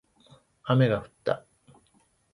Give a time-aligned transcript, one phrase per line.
[0.63, 1.45] 雨が降った